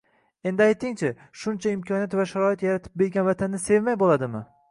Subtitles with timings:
[0.51, 1.09] Endi ayting-chi,
[1.41, 4.43] shuncha imkoniyat va sharoitni yaratib bergan vatanni sevmay bo‘ladimi?